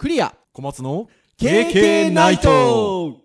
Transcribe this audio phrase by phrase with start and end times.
[0.00, 0.34] クリア。
[0.54, 3.18] 小松の KK ナイト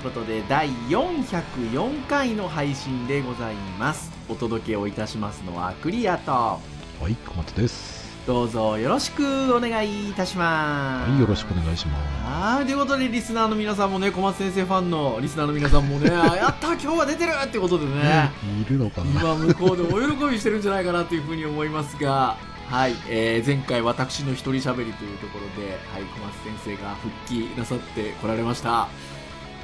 [0.00, 4.10] いうことで第404回の配信でございます。
[4.30, 6.32] お届けをいたしますのはクリアと。
[6.32, 6.60] は
[7.08, 8.00] い、小松です。
[8.26, 11.10] どうぞよろしくお願いいたします。
[11.10, 12.24] はい、よろしくお願いします。
[12.24, 18.32] はいということでリスナーの皆さんもね小松先生ファンのリスナーの皆さんもね あやった今日は出てるってことでね。
[18.66, 19.10] いるのかな。
[19.20, 22.36] 今向こうでお喜びしてるんじゃないかなというふうに思いますが、
[22.70, 28.88] はいえー前回私の一人喋りというところで、はい、小松先生が復帰なさってこられました、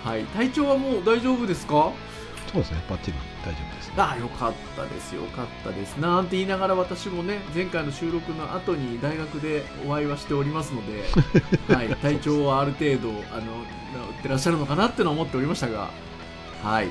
[0.06, 1.92] はい、体調はもう大丈夫ですか？
[2.52, 3.94] そうですね、バッチリ大丈夫ですね。
[3.98, 5.96] ああよかったですよかったです。
[5.96, 11.04] なんて言いながら私もね前回の収録の後に大学でお会いはしておりますので、
[11.74, 15.90] はい、体調はある程度あの治ってらっしゃるのかなってのは思っておりましたが
[16.62, 16.86] はい。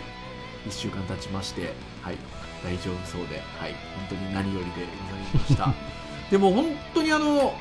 [0.68, 2.18] 1週間経ちましてはい。
[2.64, 3.76] 大丈夫そうではい。
[3.98, 5.74] 本当に何よりでございました。
[6.30, 7.54] でも本当にあの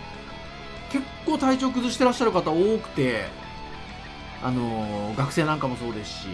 [0.91, 3.27] 結構体調崩してらっしゃる方多くて
[4.43, 6.29] あの学生なんかもそうですし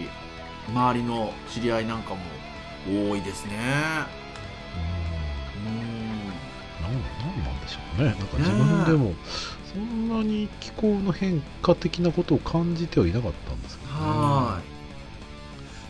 [0.69, 2.19] 周りの知り合いなんかも
[2.87, 3.53] 多いですね。
[5.57, 5.71] うん。
[5.71, 5.83] うーん、
[6.81, 8.09] なん、でしょうね。
[8.09, 9.13] なんか自分でも、
[9.73, 13.97] そんなに気候の変化的なことを感じてはいなかったんですけど、ね。
[13.99, 14.61] は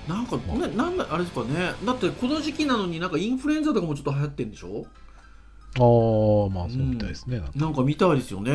[0.08, 0.09] い。
[0.09, 1.73] なんかねなんだあれですかね。
[1.86, 4.86] だってこの時期なのになんかインフルエンザとかもちょっと流行ってるんでしょ？
[5.78, 7.38] ああ、まあそうみたいですね。
[7.40, 7.52] なんか。
[7.56, 8.53] なんか見たいですよね。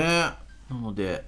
[0.69, 1.25] なので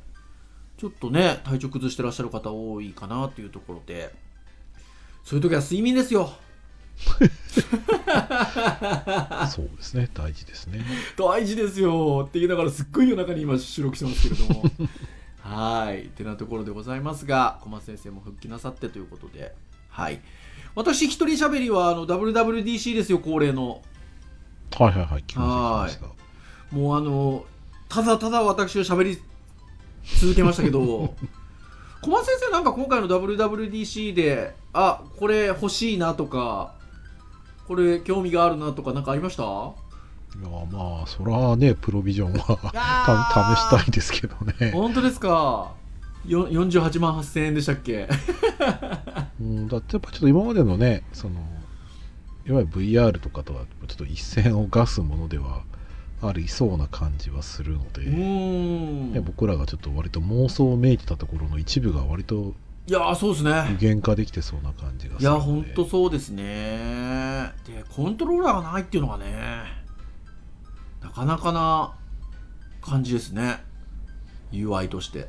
[0.79, 4.15] ちょっとね体調崩してらっしゃる方多いかなっていうところで。
[5.29, 6.33] そういう時は睡眠ですよ。
[6.97, 7.17] そ
[9.63, 10.83] うですね、大事ですね。
[11.19, 12.25] 大事ですよ。
[12.27, 14.65] って言いながらすっごい夜中に今収録してますけれども。
[15.41, 16.05] はい。
[16.05, 19.55] ってなところでございますが小松先生も復帰なさってということで。
[19.91, 20.23] はい。
[20.75, 23.83] 私一人喋りはあの WWDC ですよ恒例の。
[24.79, 26.07] はいはいはい、気持ちいいました。
[26.75, 27.45] もうあの
[27.91, 29.19] ただただ私が喋り
[30.21, 31.15] 続けましたけど
[32.03, 36.75] 小松 先生なんか今回の WWDC であこれ欲しいなとか
[37.67, 39.43] これ興味があるなとかなんかありました？
[39.43, 39.47] い
[40.43, 42.37] や、まあ、そらね、プロビジョンは
[43.55, 44.71] 試したいですけどね。
[44.73, 45.73] 本当ですか？
[46.27, 48.09] よ48万8000円でしたっけ？
[49.41, 51.35] うん、だってやっぱちょっと今までのね、その、
[52.47, 55.63] いわゆる VR とかとはちょっと一線を画すものでは
[56.21, 62.55] ありそうな感じはするので、ね、僕らがちょっと割と妄想めいてたところの一部が割と
[62.87, 63.77] いやーそうですね。
[63.79, 67.53] 具現化できてそうな感じがするいや本当そうですね。
[67.67, 69.63] でコントローラーがないっていうのがね
[71.03, 71.95] なかなかな
[72.81, 73.63] 感じですね。
[74.53, 75.29] UI として。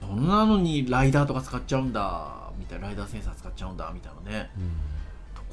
[0.00, 4.50] そんなのにライダーとか使っちゃうんだみたいなライダーセンサー使っちゃうんだみたいなね。
[4.56, 4.64] うん。
[4.64, 4.97] と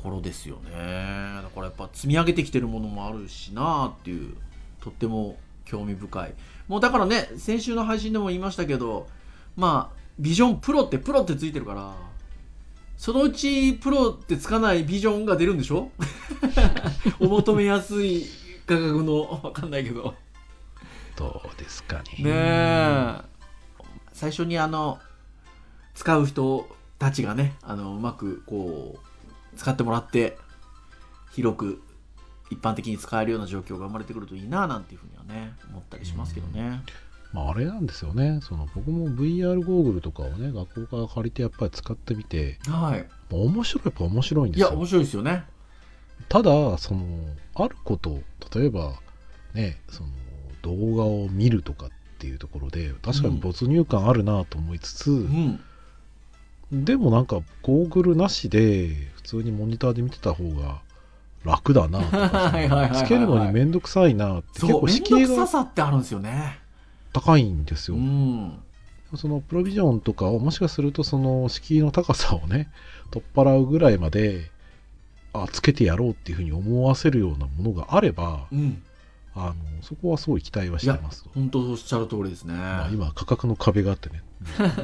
[0.06, 0.72] ころですよね。
[0.72, 4.36] だからやっぱ積み上げてきてるものもあるしなっていう
[4.80, 6.34] とっても興味深い。
[6.68, 9.08] もうだからね先週の配信でも言いましたけど
[9.56, 11.94] まあビジョンプロってプロってついてるから
[12.98, 15.92] そのうちプロってつかないビジョンが出るんでしょ？
[17.20, 18.26] お求めやすい
[18.66, 20.16] 価格のわかんないけど。
[21.18, 22.24] どうですかね。
[22.24, 23.16] ねえ。
[24.14, 25.00] 最初にあの
[25.94, 26.68] 使う人
[27.00, 29.05] たちがねあのうまくこう
[29.56, 30.38] 使ってもらって
[31.32, 31.82] 広く
[32.50, 36.82] 一般的に使えるような状況が生まれてくるといいななんていうふうにはね思ったりしますけどね。
[37.34, 43.06] まあ、あれなんですよねその僕も VR ゴーグルとかをね学校から借りてやっぱり使ってみて、はい。
[43.30, 45.44] まあ面白いやっぱ面白いんですよいや面白いですよね。
[46.30, 47.06] ただその
[47.56, 48.22] あること
[48.56, 48.94] 例えば
[49.54, 50.10] ねその
[50.62, 51.90] 動画を見るとかっ
[52.20, 55.60] ていうところで確かに没入感あるなと思いつつ、うん。
[56.72, 60.82] でもなんかゴーグルなしで普通にモニターで見てた方が
[61.44, 62.02] 楽だな
[62.94, 66.60] つけるのにめんどくさいなって結構敷居がさってあるんですよね。
[67.14, 68.60] 高いんですうよ、ん。
[69.16, 72.70] そのプロビジョンとかをもしかするとその敷居の高さをね
[73.12, 74.52] 取っ払うぐらいまで
[75.32, 78.82] あつけてやろうっていうふうに思わせるようなものがあればうん。
[79.38, 82.54] あのそこはすごい期待はしてます本当おっしゃる通りですね。
[82.54, 84.24] まあ、今価格の壁があってね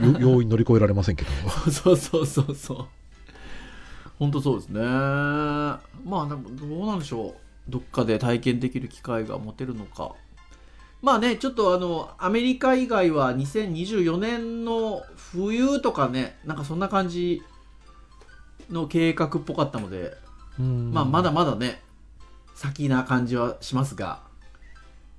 [0.02, 1.32] よ 容易に乗り越えられませんけど
[1.72, 2.86] そうそうそうそう。
[4.22, 4.80] 本当そうですね。
[4.80, 7.36] まあどうなんでしょう。
[7.68, 10.14] どっかで体験できる機会が持てるのか。
[11.02, 17.42] まあね、ちょっとあの、アメリカ以外は2024年の冬とかね、なんかそんな感じ
[18.70, 20.14] の計画っぽかったので、
[20.60, 21.82] うんまあまだまだね
[22.56, 24.22] 先な感じはしますが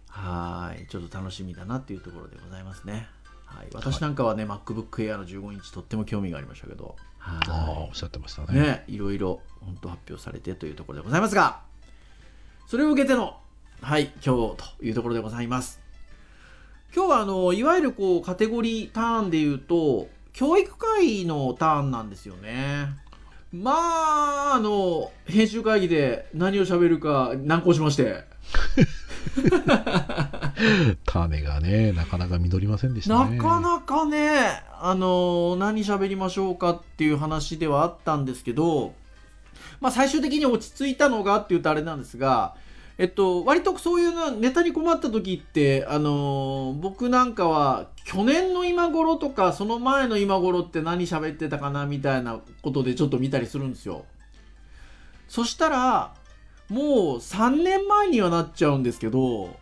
[0.09, 3.09] はいちょっと楽しみだなっていうところでございますね
[3.45, 8.61] はい私なんかはね、MacBook Air の15インチとっても興味がありましたけどああはおっしゃってましたいね。
[8.61, 11.61] ねいろいろ本当発表されてというところでございますが
[12.67, 13.37] それを受けての
[13.81, 15.81] はい今日というところでございます。
[16.95, 22.89] 今日はあのいわゆるこうカテゴリーターンで言うと教育会のターンなんですよね。
[23.53, 28.25] まああの編集会議で何を喋るか難航しまして
[31.07, 38.95] 種がねなかなか実りませんでしたねなかなかねあの何喋りましょうかっていう話ではあったんですけど
[39.81, 42.55] まあ最終的に落ち着いたのがっていうとあれなんですが
[42.99, 54.05] えっと、割とそういうネタに困った時って、あの僕なんかは去年の今頃とかその前の今頃って何喋ってたかなみたいなことでちょっと見たりするんですよ。
[55.27, 56.15] そしたら
[56.73, 59.55] もう3年前にはなっちゃうんですけど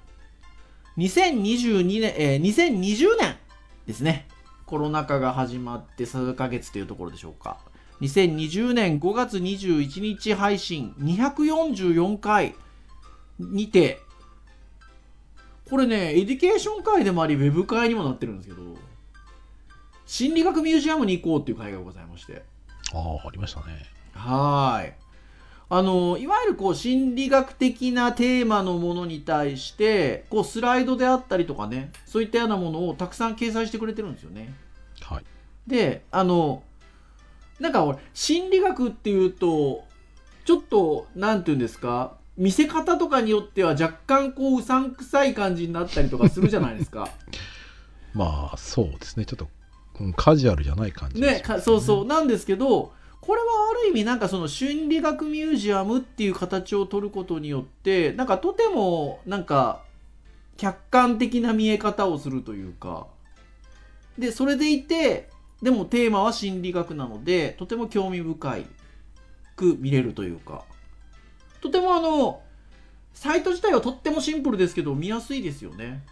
[0.97, 3.37] 2022年、えー2020年
[3.87, 4.29] ですね。
[4.67, 7.59] コロナ禍が始まって数ヶ月というところでしょうか。
[8.01, 12.55] 2020年5月21日配信244回
[13.41, 14.01] にて
[15.69, 18.62] これねエデュケーション回でもありウェブ回にもなってるんですけど
[20.07, 22.45] 心理学ミュージアムに行こうっていう回がございまして。
[22.93, 23.85] ああありましたね。
[24.12, 25.10] はーい。
[25.73, 34.53] あの、いわゆるこう心理学的なテーマのものに対して、こうスライドであったりとかね、そういったようなものをたくさん掲載してくれてるんですよね。
[35.01, 35.25] はい
[35.67, 36.63] で、あの、
[37.61, 39.85] なんか俺、心理学っていうと、
[40.45, 47.09] ちょっと、なんていうんですか、見せ方とかによっては若干こううさんくさい感じになったりとかするじゃないですか。
[48.15, 49.49] まあそうですねちょっと、
[50.01, 59.83] うんカジュアルじゃない感じね、かそうそうなんですけどこれはある意味なんかその心理学ミュージアムっていう形を取ることによってなんかとてもなんか
[60.57, 63.07] 客観的な見え方をするというか
[64.19, 65.29] でそれでいて
[65.63, 68.67] でもテーマは心理学なのでとても興味深い
[69.57, 70.65] く見れるというか
[71.61, 72.43] とてもあの
[73.13, 76.03] サイト自体はとってもシンプルですけど見やすいですよね。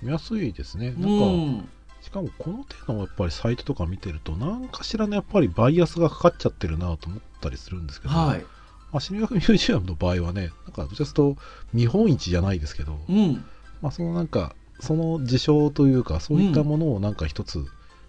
[0.00, 1.68] 見やすいですねなんか、うん
[2.10, 11.36] しかもこの手のやっぱりサイトとか見てると何かしらのやっぱりバイアスがかかっちゃってるなと思ったりするんですけど、はいまあ、心理学ミュージアムの場合はねなんかどちらかと
[11.72, 13.44] 見本市じゃないですけど、うん
[13.80, 17.64] まあ、そのなんかその事象というかそういったものをなんか一つ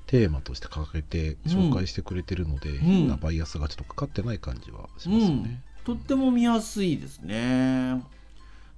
[0.07, 5.61] テーマとして掲げて紹介してくれてるので、変なバイアスがちょっとかかってない感じはしますよね。
[5.85, 8.03] とっても見やすいですね。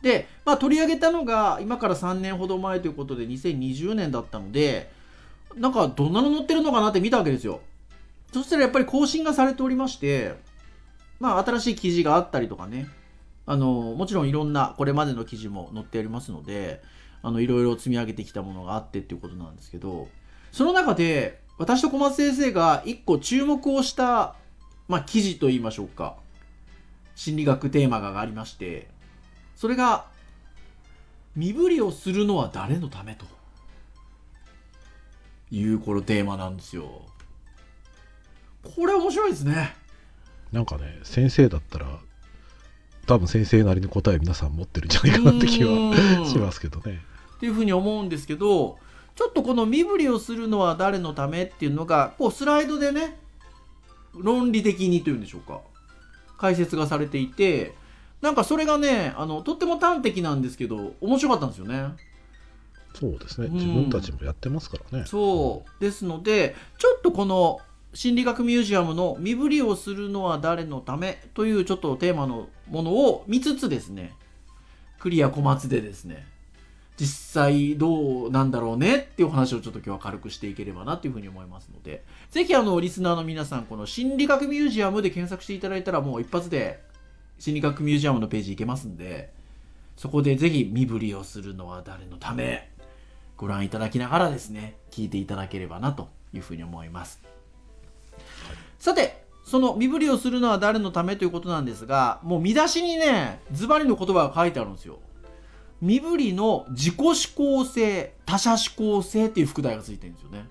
[0.03, 4.91] で、まあ、取り上げたのが今から3年ほど前ということで2020年だったので
[5.55, 7.61] なんかどんなの載ってるのかなって見たわけですよ。
[8.33, 10.35] そしたらやっぱり更新がされておりまして、
[11.19, 12.87] まあ、新しい記事があったりとかね。
[13.45, 16.81] あのもちろんいろんなこれまでの記事も載っておりますので
[17.21, 20.07] あのいろいろ積み上げてきたものがあってっていうことなんですけど
[20.53, 24.35] その中で私と小松先生が一個注目をした、
[24.87, 26.15] まあ、記事といいましょうか。
[27.15, 28.87] 心理学テーマがありまして
[29.55, 30.07] それが
[31.35, 33.25] 身振りをするのは誰のためと。
[35.53, 37.03] いうこのテーマなんですよ
[38.75, 39.75] これ面白いですね
[40.51, 41.99] なんかね先生だったら
[43.05, 47.01] 多分先生なりの答え皆さん持ってるんじゃないかなって気はうんしますけどね。
[47.35, 48.77] っていうふうに思うんですけど
[49.15, 53.19] ちょっとこの身振りをするのは誰のためっていうのがこうスライドでね
[54.15, 55.59] 論理的にというんでしょうか
[56.37, 57.75] 解説がされていて
[58.21, 61.89] なんかそれがねあのとっても端的なんですけど面白かったんですよね。
[62.93, 65.05] そうですねうん自分たちもやってますからね。
[65.05, 67.59] そうですのでちょっとこの
[67.93, 74.13] 心理学ミュージアムの身振りをするのは誰のためというちょっとテーマのものを見つつですね
[74.99, 76.25] クリア小松でですね
[76.97, 86.81] 実際どうなんだろうねっていうお話をちょっと今日は軽くしていければなというふうに思いますのでぜひあのリスナーの皆さんこの心理学ミュージアムで検索していただいたらもう一発で
[87.39, 89.31] 心理学ミュージアムのページ行けますんで
[89.97, 92.69] そこでぜひ身振りをするのは誰のため
[93.43, 97.21] ご覧いただきながらですね聞いていただければなというふうに思います、
[98.79, 104.99] さてその身振りをするのは誰のためということなんですがもう見出しにねズバリの言葉が書いてあるんですよ。
[105.81, 110.47] 身振りの自己指向性他者指向性っていう副題がついてるんですよね。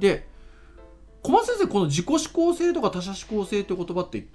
[0.00, 0.26] で
[1.22, 4.26] 小松先生この自己指向性とか他者指向性って言葉って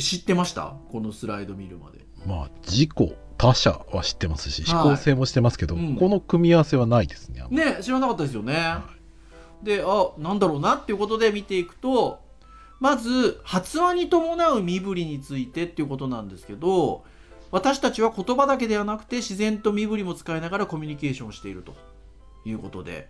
[0.00, 0.74] 知ってました？
[0.90, 2.04] このスライド見るまで。
[2.26, 4.84] まあ自己他者は知ってますしはい。
[4.84, 5.96] 指向性もしてますけど、うん。
[5.96, 7.44] この組み合わせはないですね。
[7.50, 8.84] ね知らなかったですよね、は
[9.62, 12.20] であなんだろうなっていうことで見ていくと
[12.78, 17.04] まず発話に伴う身振りについてっていうことなんですけど
[17.50, 21.74] 私たちは言葉だけではなくて自然と身振りも使いながらコミュニケーションをしていると
[22.44, 23.08] いうことで。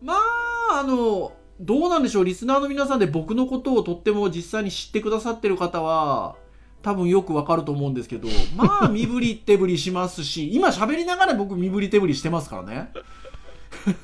[0.00, 2.24] まああのどうなんでしょう。
[2.24, 6.34] リスナーの皆さんで僕のことをとっても実際に知ってくださってる方は
[6.82, 12.92] 多分よくわかると思うんですけど まあ身振り手振りしますし今喋りながら僕身振り手振りしてますからね。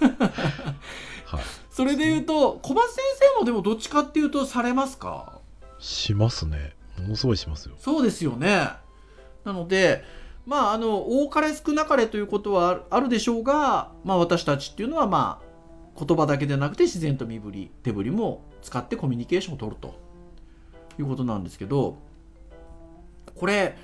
[1.27, 1.43] はい。
[1.71, 3.05] それで言うと小松先
[3.37, 5.39] 生もでもどっちかっていうとされますか？
[5.79, 6.75] しますね。
[7.01, 7.77] ものすごいしますよ。
[7.79, 8.69] そうですよね。
[9.45, 10.03] なので
[10.47, 19.95] まああの多かれ少なかれということはあるあるでしょうが、まあ、私たちっていうのはまあ言葉だけでなくて自然と身振り手振りも使ってコミュニケーションを取ると
[20.99, 21.99] いうことなんですけど
[23.39, 23.77] これ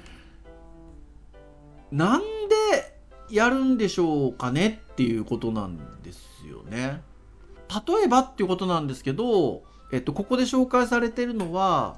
[1.90, 2.24] なんで
[3.30, 7.02] やるんでしょうかねっていうことなんですよね。
[7.68, 11.96] 例えばっていうことなんですけど、えっと、ここで紹介されてるのは、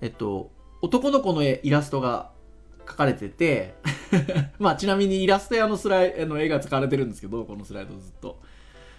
[0.00, 2.30] えっと、男の子の絵イラストが
[2.86, 3.74] 描かれてて
[4.58, 8.40] まあちなみにイラスト屋のスライの絵が使われてるんですけどこのスライドずっと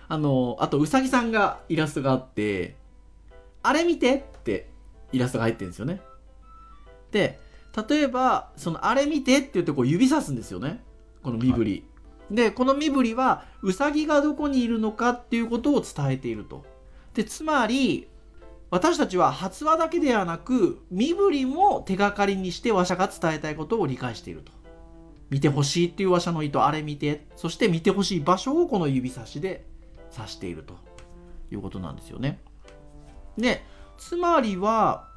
[0.07, 2.75] あのあとうさぎさんがイラストがあって
[3.63, 4.69] あれ見てって
[5.11, 6.01] イラストが入ってるんですよね
[7.11, 7.39] で
[7.87, 10.83] 例えばそのあれ見てって言ってこう指さすんですよね。
[11.23, 11.85] この身振り、
[12.31, 16.65] でこの身振りはウサギがどこにいるのかっていうことを伝えていると。
[17.13, 18.07] でつまり
[18.69, 24.51] 私たちは発話だけではなく身振りも手がかりにして話者が伝えたいことを理解していると。
[25.29, 27.27] 見てほしいっていう話者の意図あれ見て。
[27.35, 29.65] そして見てほしい場所をこの指差しで
[30.15, 30.89] 指していると。
[31.51, 32.39] いうことなんですよね。
[33.37, 33.63] で
[33.97, 35.07] つまりは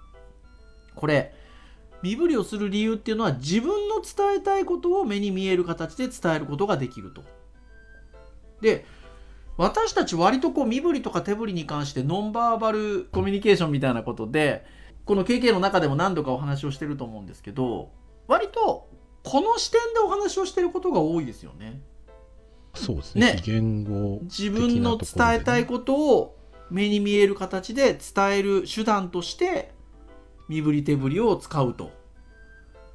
[0.95, 1.35] これ
[2.03, 7.23] 身振りをする理由っていうのは自分の伝えたいことを目に見える形で伝えることができると。
[8.61, 8.85] で
[9.57, 14.65] 私たち割とこう身振りとか手振りに関してノンバーバルコミュニケーションみたいなことで
[15.05, 17.91] この KK の中でも何度かお話をしてると思うんですけど
[18.29, 18.89] 割と
[19.25, 21.81] この視点でお話をしてることが多いですよね。
[22.75, 23.35] そうですね。
[23.35, 23.41] ね。
[23.43, 26.37] 非言語自分の伝えたいことを
[26.71, 29.73] 目に見える形で伝える手段として
[30.49, 31.91] 身振り手振りを使うと。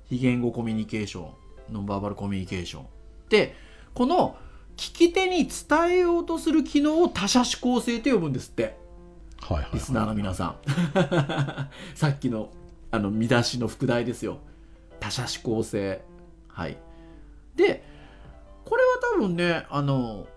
[0.09, 1.31] 非言語コミュニケーショ
[1.69, 2.85] ンノンバーバルコミュニケーション。
[3.29, 3.55] で
[3.93, 4.37] この
[4.77, 8.77] 聞き手に伝えようとする機能を他者指向性と呼ぶんですって。
[9.41, 9.71] はいはいはい。
[9.73, 10.55] リスナーの皆さん。
[11.95, 12.49] さっきの
[12.91, 14.39] あの見出しの副題ですよ。
[14.99, 16.01] 他者指向性。
[16.47, 16.77] はい。
[17.55, 17.83] で
[18.65, 20.27] これは多分ねあの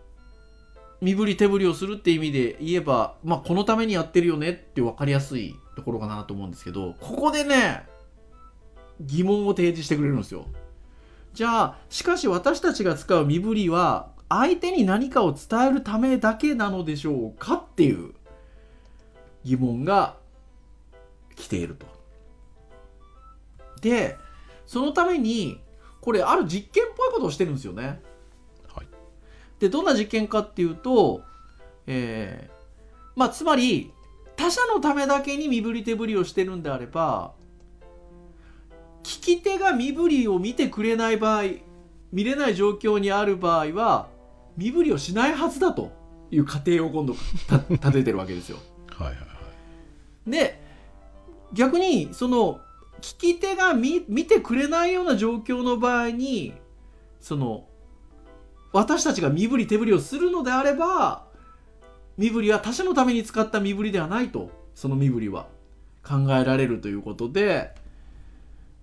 [1.00, 7.86] 身振り手振りをするって意味で言えば、まあ、このためにやってるよねって分かりやすいところかなと思うんですけどここでね
[9.00, 10.46] 疑問を提示してくれるんですよ
[11.32, 18.12] じゃあしかし私たちが使う身振りは相手に何かを伝えるためだけなのでしょうかっていう
[19.44, 20.16] 疑問が
[21.34, 21.86] 来ていると。
[23.80, 24.16] で
[24.66, 25.60] そのために
[26.00, 28.02] これある実験っぽいことをしてるんですよね。
[28.68, 28.86] はい
[29.58, 31.22] でどんな実験かっていうと、
[31.86, 32.60] えー
[33.16, 33.92] まあつまり
[34.40, 37.34] 他者のためだけに身振り手振りをしてるんであれば
[39.02, 41.42] 聞き手が身振りを見てくれない場合
[42.10, 44.08] 見れない状況にある場合は
[44.56, 45.92] 身振りをしないはずだと
[46.30, 47.14] いう仮定を今度
[47.46, 48.56] た 立ててるわけですよ。
[48.96, 50.60] はいはいはいで
[51.52, 52.60] 逆にその
[53.00, 56.54] 聞き手が見見てくれないような状況の場合に
[57.20, 57.66] その
[58.72, 61.29] 私たちが身振り手振りをするのであれば
[62.20, 65.48] 身振りは他者のために使った身振りではないとその身振りは。
[66.02, 67.74] 考えられるということで。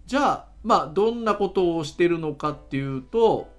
[0.07, 3.49] じゃあまあどんなことをしてるのかっていうと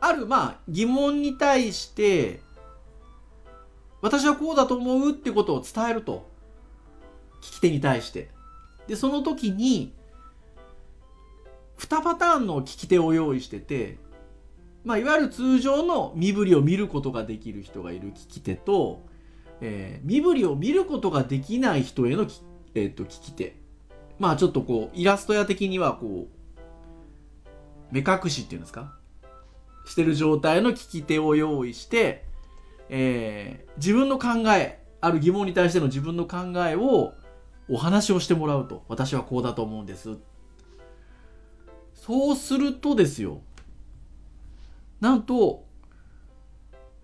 [0.00, 2.40] あるまあ疑問に対して
[4.00, 6.28] 私はこうだと思うってことを伝えると。
[7.42, 8.28] 聞き手に対して。
[8.88, 9.92] でその時に
[11.78, 13.98] 2パターンの聞き手を用意してて、
[14.84, 19.02] まあ、いわゆる通常の身振りを見ることができる人がいる聞き手と、
[19.60, 22.42] えー身振りを見ることができない人へのき、
[22.74, 23.56] えー、と聞き手。
[24.18, 28.94] まあちょっとこうイラスト屋的にはこう目隠しっていうんですか？
[29.86, 32.24] してる状態の聞き手を用意して
[32.90, 37.14] えー自分の考えある疑問に対しての自分の考えを
[37.68, 38.84] お話をしてもらうと。
[38.88, 40.18] 私はこうだと思うんです。
[41.94, 43.40] そうするとですよ
[45.04, 45.66] なんと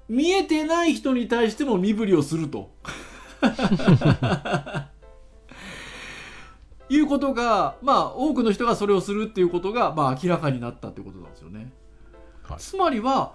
[0.09, 2.71] 見えてない人に対しても身振りをすると
[6.89, 11.71] いうことがまあ多くの人がそれをするっていうことが、まあ、明らかになったってことなんですよね。
[12.43, 13.35] はいつまりは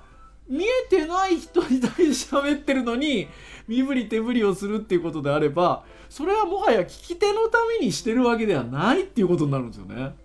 [0.49, 3.27] 見えてない人に対して喋ってるのに
[3.67, 10.15] 身振り手振りをするっていうことであればそれはもはや聞き手のためにしてるわけではないっていうことになるんですよね。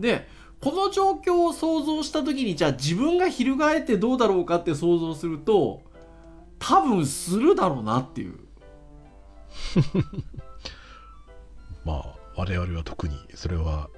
[0.00, 0.26] で
[0.64, 5.82] この状況を想像した時にじゃあ自分が翻ってどうだろうかって想像すると
[6.58, 8.38] 多分するだろうなっていう。
[11.84, 13.90] まあ我々は特にそれは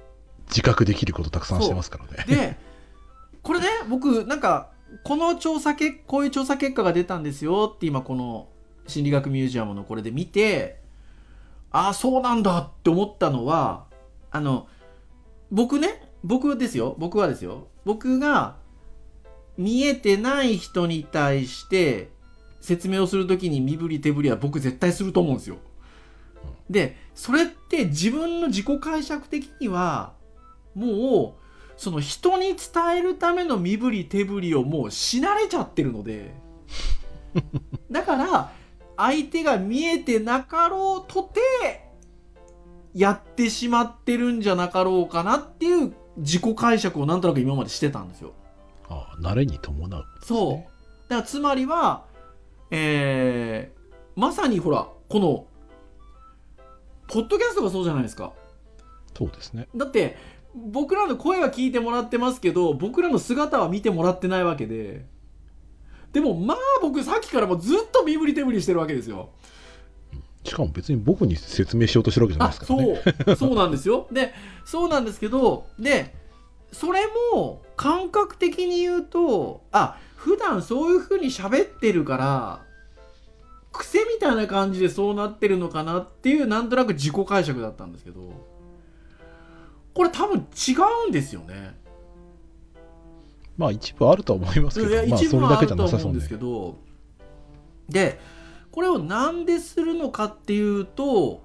[0.49, 2.25] 自覚できることたくさんしてますからね。
[2.27, 2.57] で
[3.43, 4.71] これね僕なんか
[5.05, 8.49] この調査結こういう調査結果が出たんですよって今この
[8.87, 10.81] 心理学ミュージアムのこれで見て
[11.71, 13.85] ああそうなんだって思ったのは
[14.31, 14.67] あの
[15.49, 16.95] 僕ね僕ですよ。
[16.97, 17.67] 僕はですよ。
[17.85, 18.57] 僕が
[19.57, 22.09] 見えてない人に対して
[22.61, 25.57] 説明をするときに身振り手振りは僕絶対すると思うんですよ。
[26.69, 30.13] でそれって自分の自己解釈的には
[30.75, 31.41] もう
[31.77, 36.33] その人に伝えるための身振り手振りをもうし慣れちゃってるので。
[37.91, 38.51] だから
[38.95, 41.39] 相手が見えてなかろうとて
[42.93, 48.33] やってしまってるんじゃなかろうかなっていう自己解釈をなんとなく今までしてたんですよ。
[48.89, 52.05] ああ慣れに伴う、ね、そうだからつまりは
[52.71, 55.45] えー、まさにほらこの
[57.07, 58.33] ポッドキャストがそうじゃないですか。
[59.17, 60.15] そうですねだって
[60.53, 65.05] 僕らの声は聞いてもらってますけど僕らの姿は見てもらってないわけで
[66.13, 69.29] でもまあ僕さっきからもずっと身振り手振りしてるわけですよ。
[70.47, 73.01] しかも別に僕に説明しようとしてるわけじゃないですからね。
[73.25, 74.07] そう そうなんですよ。
[74.11, 74.33] で
[74.65, 76.15] そうなんですけどで
[76.71, 77.01] それ
[77.33, 82.61] も感覚的に言うとあ普段そういうふうに喋ってるから
[83.71, 88.31] 癖みたいな感じでそうなってるのかなっていうなんとなく自己解釈だったんですけど
[89.93, 90.73] これ多分違
[91.05, 91.75] うんですよね。
[93.57, 96.77] まあ一部あるとは思いますけど、まあ一部はあそれだけじると思うんでゃなさそうねすけど、
[97.89, 98.19] で
[98.77, 101.41] これをなんでするのかっていうと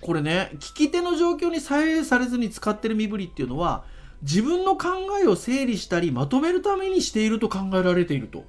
[0.00, 3.84] これね聞き手の状況に左右されずに使ってる身振りっていうのは
[4.20, 4.88] 自分の考
[5.22, 8.42] えを整理したりまとめるためにしていると考えられていると。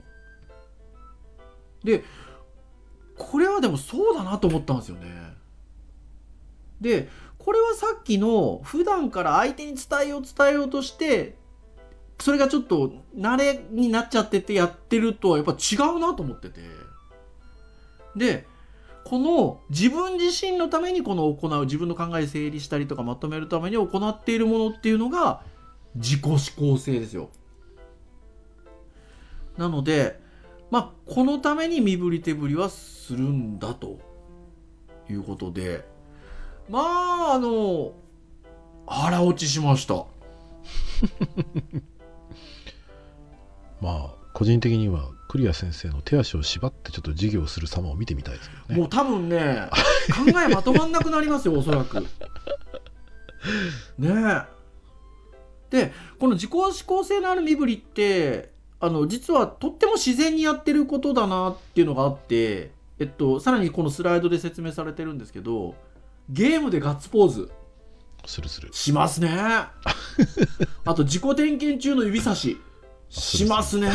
[1.84, 2.04] で
[3.20, 5.36] これはでもそうだなと思ったんですよね。
[6.82, 11.36] でこれはさっきの普段から相手に伝えよう伝えようとして
[12.20, 16.85] それがちょっと慣れになっちゃっててやってるとはやっぱ違うなと思ってて
[18.16, 18.46] で
[19.06, 25.44] この自分自身のためにこの行う自分の考え整理したりとかまとめるために行っているものっていうのが
[25.96, 27.30] 自己思考性ですよ。
[29.58, 30.20] なので
[30.72, 34.00] まあこのために身振り手振りはするんだと
[35.10, 35.86] いうことで
[36.68, 36.80] ま
[37.30, 37.94] ああの
[38.88, 40.06] 腹落ちしました。
[43.82, 48.80] まあ個人的にはクリア先生の手足を縛ってちょっと授業をする様を見てみたいですけどね。
[48.80, 49.70] もう多分ね
[50.34, 52.02] 考えまとまんなくなりますよおそらく。
[52.02, 52.08] ね
[54.00, 54.44] え。
[55.70, 65.76] でこの自己思考性のある身振りってあの実はとっても自然にやってることだなっていうのがあって、えっと、さらにこのスライドで説明されてるんですけど
[66.30, 67.52] ゲームでガッツポーズ。
[68.26, 68.70] するする。
[68.72, 69.30] しますね。
[70.86, 72.60] あと自己点検中の指差し。
[73.10, 73.90] しますね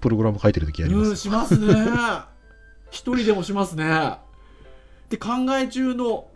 [0.00, 1.74] プログラム書いてる時やりまうん、すしますね。
[2.90, 4.14] 一人でもしますね。
[5.08, 6.28] で、考え中の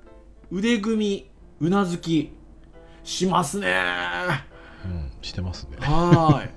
[0.51, 2.33] 腕組み、うなずき、
[3.05, 3.75] しますね。
[4.85, 6.51] うんしてますねはーい。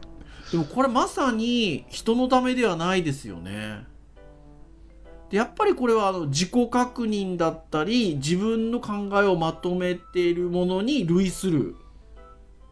[0.51, 3.85] でもこれまさに人のためではないですよね。
[5.29, 11.75] でやっぱりこれはあの自己確認だったり自分の考えをまとめているものに類する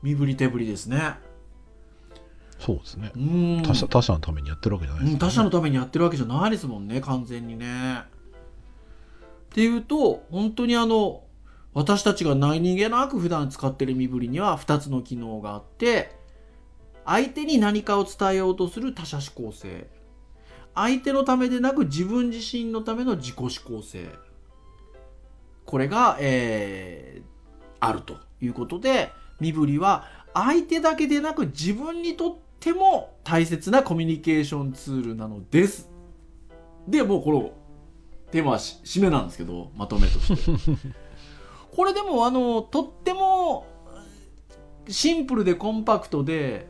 [0.03, 1.15] 身振り手振りですね。
[2.62, 3.12] そうですね。
[3.15, 3.63] うん。
[3.63, 8.00] 他者他者のためにやってるわけじゃないですうん、他者のためにやってるわけじゃないですもんね完全にね。
[8.00, 11.24] っていうと本当にあの
[11.74, 16.15] 私たちが何気なく普段使ってる身振りには2つの機能があって
[17.06, 19.88] 相手に何かを伝えようとする他者思考性。
[20.74, 24.08] 相手のためでなく自分自身のための自己思考性。
[25.65, 27.32] これが、えー
[27.82, 35.89] あるということで身振りは相手だけでなく自分にとっても大切なコミュニケーションツールなのです。
[36.88, 37.52] でもうこの
[38.32, 40.52] テーマはし締めなんですけどまとめとして。
[41.76, 43.65] これでもあのとっても
[44.88, 46.67] シンプルでコンパクトで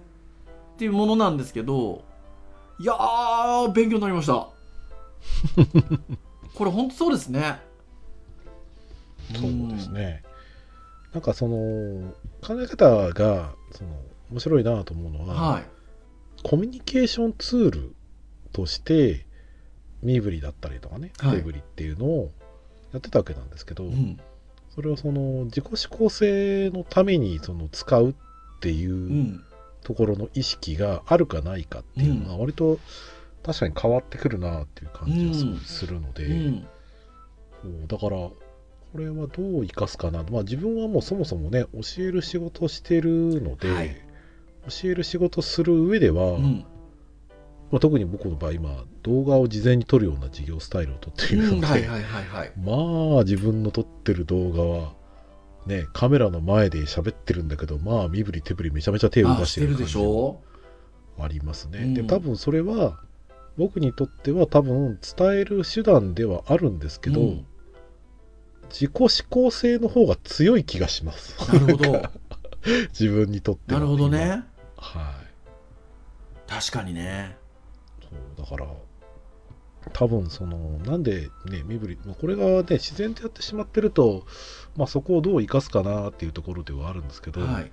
[0.75, 2.03] っていうものなんですけど
[2.79, 4.47] いやー勉強になりました。
[6.55, 7.59] これ本当そうですね。
[9.33, 10.23] そうですね
[11.13, 13.89] なんかその考え方がその
[14.31, 15.80] 面白いなと思うのは、はい。
[16.43, 17.95] コミュニケーションツール
[18.51, 19.25] として
[20.01, 21.37] 身振りだったりとかねはい。
[21.37, 22.31] 手振りっていうのを
[22.93, 24.19] やってたわけなんですけど、うん。
[24.73, 28.15] それをその自己指向性のためにその使うっ
[28.59, 29.43] ていううん。
[29.83, 32.77] ところの意識があるかないかっていうのは割と
[33.43, 36.67] 確かに変わってくるなっていう感じがすごいするので、うん。
[37.63, 38.35] そうだからこ
[38.95, 44.10] れはどう生かすかな、まあ、自分はもうそもそもね教える仕事をしてるので、はい
[44.69, 46.65] 教える仕事する上では、うん。
[47.71, 51.87] まあ、特に僕の場合今動画を事前に撮るような事業スタイルを撮っているので、
[52.57, 54.93] まあ自分の撮ってる動画は
[55.65, 59.99] ねカメラの前で喋ってるんだけどまあ身振り手振りめちゃめちゃ手を動あかしててるでしじ
[61.17, 61.93] ありますね、うん。
[61.93, 62.99] で多分それは
[63.57, 67.45] 僕にとっては多分伝える手段ではあるんですけど、うん。
[68.69, 72.03] 自己指向性の方が強い気がしますなるほど
[72.97, 74.43] 自分にとってはなるほど今ね
[74.81, 75.15] は
[76.47, 76.49] い。
[76.49, 77.37] 確かにね。
[78.01, 78.67] そうだから
[79.93, 84.25] 多分そのなんでね身振りまあこれがね自然とやってしまってると、
[84.75, 87.71] まあ、そこをどう生かすかなっていうところではあるんですけど、はい。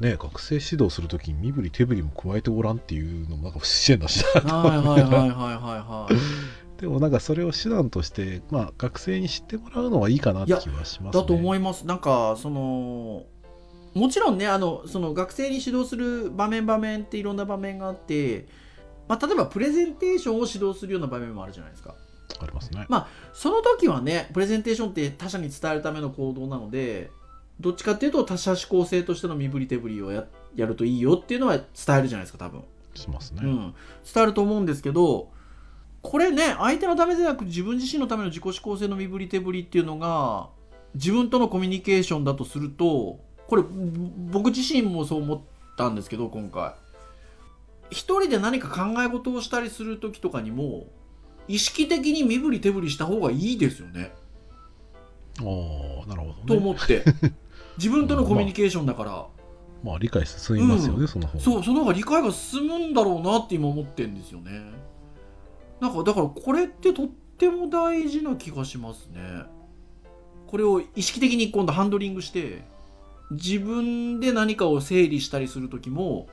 [0.00, 6.14] ね、学生指導するときに身振り手振りも加えてごらんっていうのもなんか不自然だしなはいはいはいはいはいはい。
[6.80, 11.10] でもなんかそれを手段として、まあ、学生に知ってもらうのはいいかなって気はしますね。
[11.12, 11.86] だと思いいます。
[11.86, 13.26] なんかその
[13.94, 18.46] もちろんねあのその学生に指導する場面場面っていろんな場面があって、
[19.08, 21.94] まあ、例えばプレゼンテーションを指導するような場面もあるじゃないですか
[22.40, 22.86] ありますね。
[23.32, 27.10] その時はねプレゼンテーションって他者に伝えるための行動なので
[27.60, 30.24] どっちかっていうと他者指向性としての身振り手振りをや
[30.56, 32.62] やるといいよっていうのは伝えるじゃないですか多分、
[32.94, 33.40] しますね。
[33.44, 33.74] うん、
[34.12, 35.30] 伝えると思うんですけど
[36.02, 40.48] これね相手のためでなく自分自身のための自己指向性の身振り手振りっていうのが
[40.94, 43.20] 自分とのコミュニケーションだとすると
[43.52, 43.68] これぼ
[44.40, 45.40] 僕自身もそう思っ
[45.76, 46.72] たんですけど今回。
[47.90, 50.86] 一人で何か考え事をしたりする時とかにも
[51.48, 54.14] 意識的に身振り手振りした方がいいですよね。
[55.38, 56.34] ああ、なるほど、ね。
[56.46, 57.04] と思って。
[57.76, 59.26] 自分とのコミュニケーションだから。
[59.84, 61.08] まあ理解進みますよね、うん。
[61.08, 61.44] その方が。
[61.44, 64.62] そうその方が理解が進むんだろうなって今思ってるんですよね。
[65.78, 69.20] なんかだからこれってとっても大事な気がしますね。
[70.46, 72.72] これを意識的に今度ハンドリングして
[73.32, 76.28] 自分で何かを整理したりする時も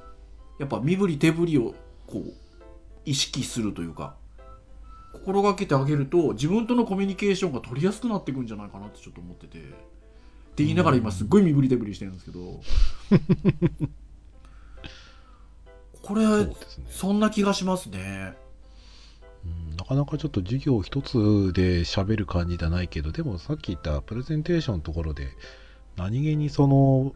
[0.59, 1.75] やっぱ身振り手振りを
[2.07, 2.33] こう
[3.05, 4.15] 意識するというか
[5.13, 9.59] 心がけてあげると自分とのコミュニケーションが取りやすくなっていくんじゃないかなってちょっと思ってて。
[9.59, 9.61] っ
[10.59, 12.59] て言いながら今すっごい身振り手振りしてるんですけど。
[16.03, 16.55] これそね、
[16.89, 18.35] そんな気がしますね。
[19.45, 25.29] うんなかなかちょっと授業一つで喋る感じじゃないけど、でもさっき言ったプレゼンテーションのところで、
[25.99, 27.13] 何気にその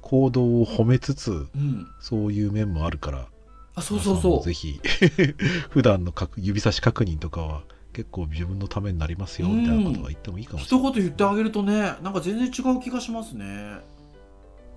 [0.00, 1.86] 行動を褒めつつ、うん。
[2.00, 3.28] そういう面もあるから、
[3.74, 4.42] あそうそうそう。
[4.42, 4.80] ぜひ、
[5.68, 10.92] 普段の確指差し確認とかは結構自分のためになりますよ、みたいなことは言ってもいいかもしれ一ない。
[10.94, 13.78] 言言ってあげるとねなんか全然違う気がしますね。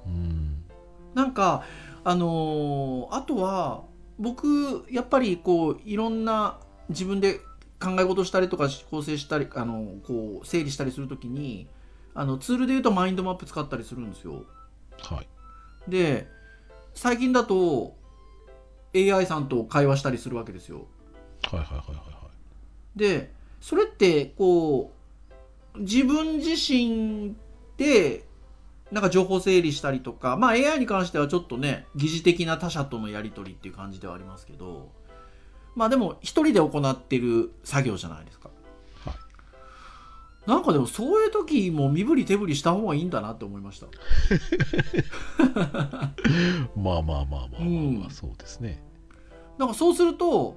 [0.06, 0.64] うん。
[1.14, 1.64] なんか
[2.04, 3.84] あのーあとは
[4.20, 7.40] 僕やっぱりこういろんな自分で
[7.80, 11.68] 考え事したりとか構成したりあのこう整理したりするときに
[12.20, 14.44] あのツールで言うとマインドマップ使ったりするんですよ
[15.04, 15.28] はい。
[15.88, 16.28] で
[16.96, 17.96] 最近だと
[18.96, 20.88] AI さんと会話したりするわけですよ
[21.44, 22.02] はいはいはいはいは
[22.96, 23.00] い。
[23.00, 24.92] でそれってこ
[25.76, 27.36] う自分自身
[27.78, 28.24] で
[28.92, 34.90] なんか情報整理したりとかまあ AI に関してはちょっとね疑似的な他者とのやり取りっていう感じではありますけど
[35.76, 38.47] まあでも一人で行ってる作業じゃないですかはい
[40.48, 43.88] なんかでもそういう時も身振り手振りした方がいいんだなって思いました。
[46.76, 48.08] まあまあまあまあまあまあ、うん。
[48.10, 48.82] そうですね。
[49.58, 50.56] なんかそうすると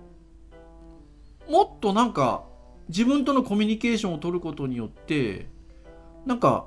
[1.49, 2.45] もっとなんか
[2.89, 5.49] 自分とのコミュニケーションを取ることによって
[6.25, 6.67] なんか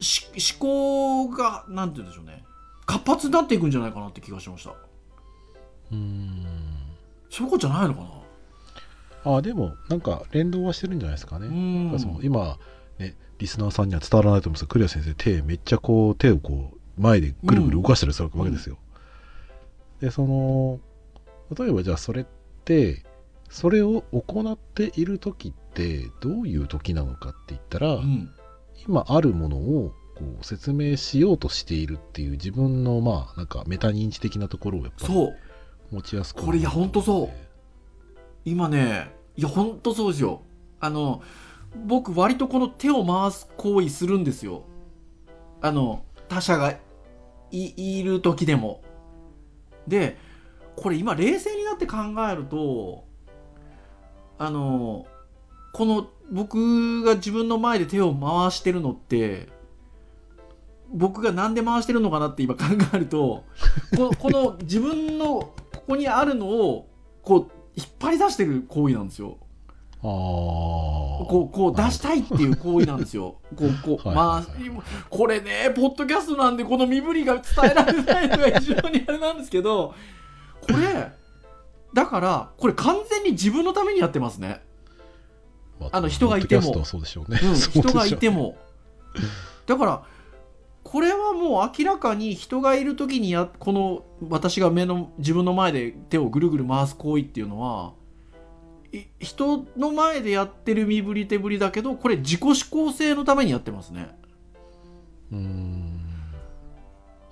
[0.00, 0.26] し
[0.58, 2.42] 思考がなんて言うんでしょうね。
[2.86, 4.70] 活発になっていくんじゃないかなって気がしました。
[4.70, 6.46] うーん。
[7.28, 8.19] そういうことじゃないのかな？
[9.24, 11.46] あでもなんか連動はしてるんじゃないですかね。
[11.46, 11.98] うん。
[11.98, 12.58] その今
[12.98, 18.78] ねリスナーさんには伝わらないと思うんですけどクリア先生手めっちゃこう手をこう前でぐるぐる動かしたりするわけですよ。
[20.00, 20.80] でその
[21.56, 22.26] 例えばじゃあそれっ
[22.64, 23.04] て
[23.48, 28.30] それを行っている時ってどういう時なのかって言ったら、うん。
[28.86, 35.36] 今あるものをこう説明しようとしているっていう自分のまあなんかメタ認知的なところをやっぱりそう。
[35.92, 37.28] 持ちやすくこれいやほんとそう
[38.44, 40.42] 今ねいやほんとそうですよ。
[40.80, 41.22] あの
[41.86, 44.64] 僕割とこの手を回す行為するんですよ。
[45.60, 46.74] あの他者が
[47.50, 48.82] いる時でも。
[49.86, 50.16] で
[50.76, 51.96] これ今冷静になって考
[52.30, 53.04] えると
[54.38, 55.06] あの
[55.72, 59.48] この僕が自分の前で手を回してるのって
[60.92, 62.62] 僕がなんで回してるのかなって今考
[62.94, 63.44] えると
[63.96, 65.52] ここの自分のこ
[65.88, 66.88] こにあるのを
[67.22, 67.50] こう
[67.80, 69.38] 引っ張り出してる行為なんですよ。
[70.02, 70.08] ああ
[71.26, 73.36] こうこう出したいっていう行為なんですよ。
[73.54, 79.94] こうこうはいまあこれねポッドキャストなんでこの身振りが伝えられないのが非常にあれなんですけど
[80.62, 81.12] これ
[81.92, 84.62] だからこれ完全に自分のためにやってますね。
[85.78, 86.72] まあの人がいても。
[86.72, 86.84] う
[87.56, 88.56] 人がいても。
[89.66, 90.02] だから
[90.90, 97.92] これはもう明らかに人がいる時にやこの私が目の自分の前で手をぐるぐる回す行為っていうのは
[98.92, 104.08] い人の前でやってる身振り手振りだけどこれ自己指向性のためにやってますね。
[105.30, 106.00] うーん。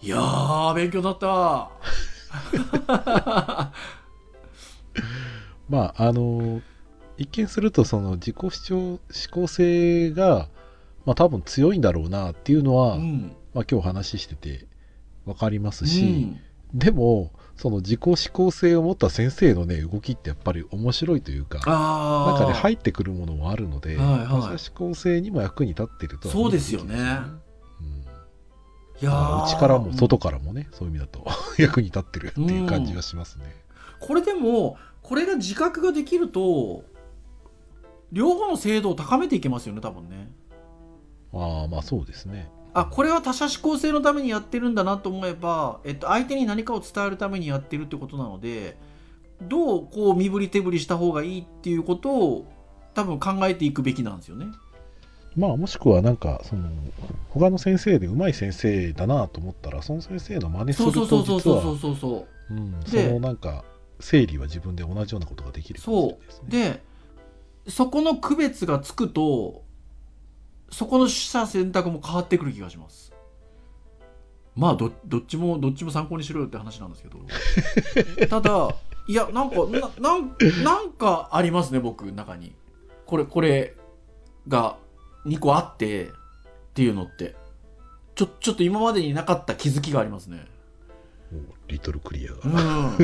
[0.03, 1.73] いやー勉強になった。
[5.68, 6.61] まああの
[7.16, 9.01] 一見するとその自己主張思
[9.33, 10.47] 考性が
[11.05, 14.67] まあ多分強いんだろうなっていうのは、うんまあ、今日話してて
[15.25, 16.41] 分かりますうし、ん。
[16.75, 24.29] でもその自己思考性を持った先生のね動きってやっぱり面白いというか中で入ってくるものもあるので、はいはい。
[24.29, 26.95] 思考性にも役に立ってるとはそうですよね。
[26.95, 28.05] うん。
[29.01, 31.27] いや内からも外からもね、そういう意味だと
[31.59, 33.45] 役に立ってるっていう感じがしますね。
[34.01, 36.85] これでもこれが自覚ができると
[38.13, 40.31] 両方の精度を高めていけますよね多分ね。
[41.33, 42.51] ああまあそうですね。
[42.81, 48.77] あこれは他者思考性のためにやってるんだなと思えば、えっと、相手に何かを伝えるためにやってるってことなので
[49.43, 52.53] どうこう身振り手振りした方がいいっていうことを
[52.95, 54.47] 多分考えていくべきなんですよね。
[55.37, 56.69] まあもしくはなんかその
[57.31, 63.64] 他の先生で上手い先生だなと思ったらその先生の真似すそうるとそうそうそう実はそうそうそううんそでのなんか
[64.01, 66.49] 整理は自分で同じようなことができるかもしれないですね。
[66.49, 69.62] でそこの区別がつくと
[70.71, 73.13] そこの取捨選択も変わってくる気がします。
[74.55, 77.19] まあどどっちもどっちも参考にしろよって話なんですけど。
[78.29, 78.75] ただ
[79.07, 82.55] いやなんかななんなんかありますね僕中に。
[83.07, 83.75] これこれ
[84.47, 84.77] が
[85.25, 86.11] 2個あってっ
[86.75, 87.37] ていうのって。
[88.15, 90.45] ちょちょっと今までになかった気づきがありますね。
[91.69, 92.41] リトルクリアが。
[92.91, 92.99] うん。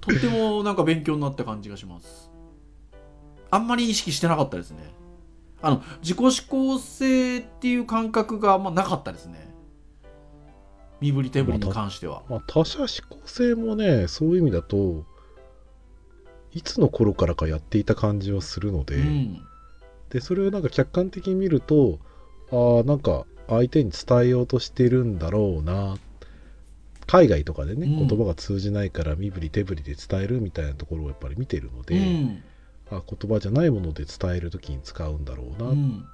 [0.00, 2.30] とってもなんか勉強になった感じがします。
[3.50, 4.78] あんまり意識してなかったですね
[5.62, 9.50] あの自己指向性っていう感覚があんまなかったですね。
[11.00, 12.22] 身振り手振りに関しては。
[12.28, 15.04] まあ、他者思考性もねそういう意味だと
[16.52, 19.42] いつの頃からかやっていた感じはするので,、うん。
[20.10, 21.98] でそれをなんか客観的に見ると
[22.50, 25.96] ああなんか相手に伝えようとしてるんだろうな
[27.06, 28.08] 海外とかでね、うん。
[28.08, 32.42] 言葉が通じないから身振り手振りで伝えるみたいなところをやっぱり見てるので、うん
[32.90, 36.04] あ言葉じゃないもので伝える時に使うんだろうな、うん、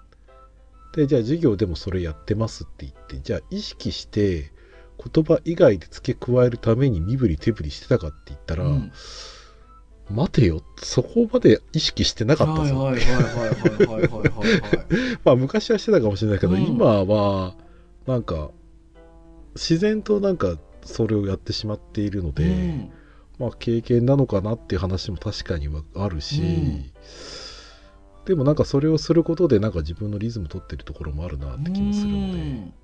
[0.94, 4.52] でじゃあ授業でもそれやってますって言ってじゃあ意識して
[5.12, 8.92] 言葉以外で付け加えるために身振り手振りしてたかって言ったら、うん、
[10.10, 10.62] 待てよ。
[10.78, 12.92] そこまで意識してなかったぞ。
[15.24, 17.54] まあ昔はしてたかもしれないけど、うん、今は
[18.06, 18.50] なんか
[19.54, 22.90] 自然となんかそれをやってしまっているので、うん、
[23.38, 26.92] まあ経験なのかなっていう話も確かにはあるし、うん。
[28.24, 32.74] でもなんかそれをすることでなんか自分のリズム取ってるところもあるなって気もするので、うん。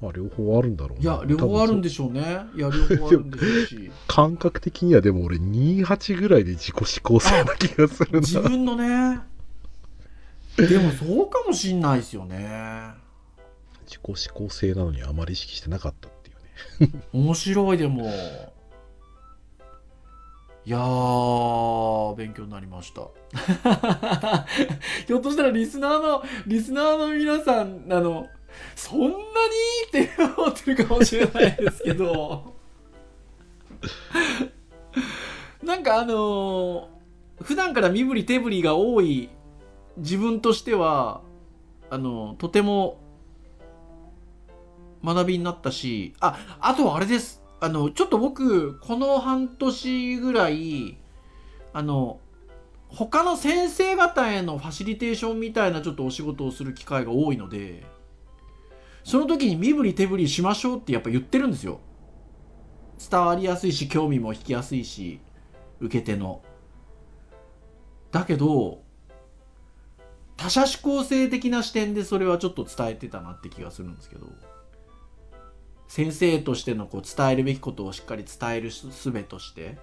[0.00, 1.02] まあ両方あるんだろうな。
[1.02, 2.20] いや両方あるんでしょうね。
[2.54, 3.90] いや両方あるんでしょうし。
[4.08, 8.20] 感覚的にはでも俺28ぐらいで自己思考性な気がするな。
[8.20, 9.20] 自分のね。
[10.56, 12.90] でもそうかもしんないですよね。
[13.86, 16.32] 自己思考性なのにあまり意識してなかったってい
[16.88, 17.00] うね。
[17.12, 18.10] 面白いでも
[20.64, 23.08] いやー勉強になりました。
[25.06, 28.28] ひょっとしたらリスナーのリスナーの皆さんあの。
[28.76, 29.14] そんなに
[29.88, 32.54] って思ってるかもしれないですけど。
[35.64, 36.92] なんかあのー
[37.42, 39.28] 普段から身振り手振りが多い
[39.96, 41.22] 自分としては
[41.90, 43.00] あのとても
[45.04, 47.41] 学びになったしああとはあれです。
[47.62, 50.98] あのちょっと僕この半年ぐらい
[51.72, 52.18] あの
[52.88, 57.84] 他の先生方へのファシリテーションみたいなちょっとお仕事をする機会が多いので
[59.04, 61.78] その時に身振り手振りしましょうってやっぱ言ってるんですよ。
[62.98, 65.20] 伝わりやすいし興味も引きやすいし
[65.78, 66.42] 受け手の。
[68.10, 68.82] だけど
[70.36, 74.26] 他者思考性的な視点でそれはちょっと伝えてたなって気がするんですけど。
[75.92, 79.76] 先生としてのこう伝えるべきことをしっかり伝えるす術として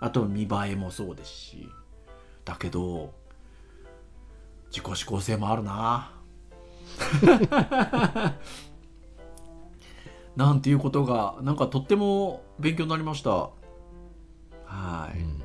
[0.00, 1.70] あと見栄えもそうですし
[2.44, 3.14] だけど
[4.66, 6.12] 自己指向性もあるな。
[10.36, 13.30] なんていうことがなんかとっても勉強になりました。
[13.30, 15.42] はい、うん。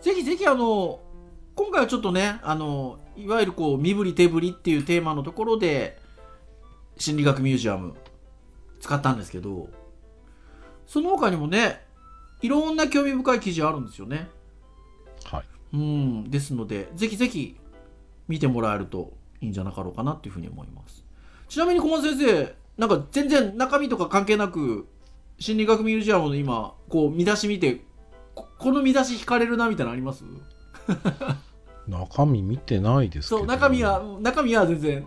[0.00, 0.98] ぜひぜひあの
[1.54, 6.00] 今回はちょっとねあのいわゆるこう身振り手振りっていうテーマのところで
[6.98, 7.94] 心理学ミュージアム
[8.82, 9.68] 使ったんですけど
[10.86, 11.80] その他にもね
[12.42, 14.28] いろんな興味深い記事あるんですよね。
[15.24, 15.44] はい。
[15.74, 16.24] うん。
[16.30, 17.56] ですのでぜひぜひ
[18.26, 21.04] 見てもらえるといいんじゃなかろうかなっていうふうに思います。
[21.48, 24.86] ちなみに小松先生なんか全然中身とか関係なく
[25.38, 27.82] 心理学ミュージアムの今こう見出し見て
[28.34, 30.24] ここの見出し惹かれるなみたいなのあります？
[31.86, 33.38] 中身見てないですけど。
[33.38, 35.06] そう中身は中身は全然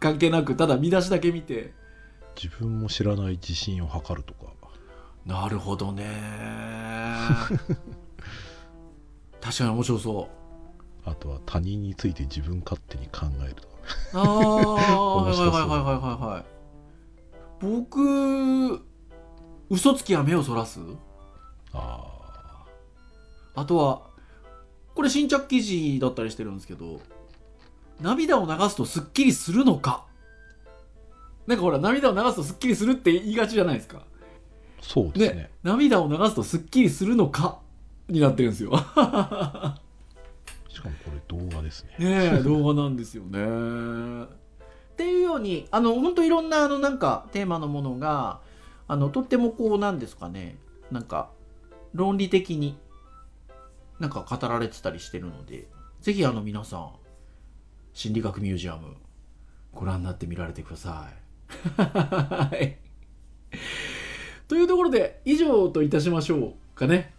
[0.00, 1.72] 関係なくただ見出しだけ見て
[2.36, 4.52] 自分も知らない自信を測るとか。
[5.26, 6.04] なるほどね。
[9.40, 10.28] 確かに面白そ
[11.04, 11.08] う。
[11.08, 13.68] あとは他人について自分勝手に考えるとか。
[14.14, 15.66] ああはいはいはいは
[16.22, 16.44] いはい。
[17.60, 18.80] 僕
[19.70, 20.80] 嘘つきは目をそらす？
[21.72, 22.04] あ
[23.54, 24.02] あとは
[24.94, 27.00] これ新着記事だったりしてるんですけど
[28.00, 30.04] 涙を流すとすっきりするのか？
[31.46, 33.98] なんかほら涙を流すとすっきりするって言いがちじゃないですか。
[33.98, 34.14] あ
[34.80, 35.50] そうですね。
[35.62, 37.58] 涙を流すとすっきりするのか
[38.08, 38.76] になってるんですよ。
[38.76, 39.74] しかも
[41.04, 42.06] これ動画ですね。
[42.06, 44.24] ねえ動画なんですよね。
[44.24, 48.40] っていうようにあの本当いろんなあのなんかテーマのものが
[48.86, 50.56] あのとってもこうなんですかね。
[50.90, 51.30] なんか
[51.94, 52.76] 論理的に
[53.98, 55.66] なんか語られてたりしてるので
[56.00, 56.90] ぜひあの皆さん
[57.92, 58.96] 心理学ミュージアム
[59.72, 61.23] ご覧になってみられてください。
[61.76, 62.76] はい
[64.48, 67.12] というところで以上といたしましょうかね。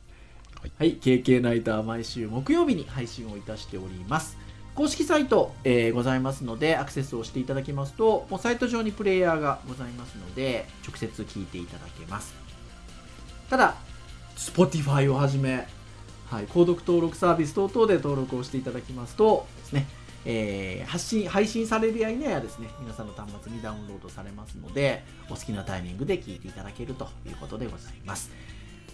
[0.77, 4.37] はい、KK ナイター毎週木曜日に配信をいたしております。
[4.75, 12.35] 公式サイト、えーございますので、アクセスをしていただきますと、もうサイト上にプレイヤーがございますので、直接聞いていただけます。
[13.49, 13.75] ただ、
[14.35, 15.67] Spotify をはじめ、
[16.29, 19.87] はい、購読登録サービス等々で登録をしていただきますとですね、
[20.25, 28.31] えー発信、配信されるや否やですね、皆さんの端末にダウンロードされますので、お好きなタイミングで聞いていただけるということでございます。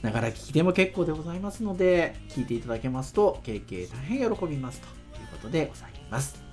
[0.01, 4.87] ながら聞きでも結構でございますので、聞いていただけますと、KK 大変喜びますと
[5.19, 6.43] いうことでございます。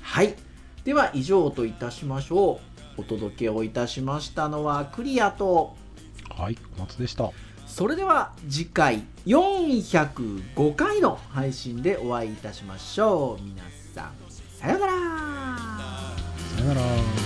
[0.00, 0.34] はい。
[0.84, 2.74] では、以上といたしましょう。
[2.96, 5.76] お届けをいたしましたのはクリアと、
[6.30, 7.30] はい小松でした
[7.74, 13.42] それでは次回405回の配信でお会いいたしましょう。
[13.42, 14.12] 皆さん、
[14.60, 14.92] さよなら。
[14.92, 17.23] さよなら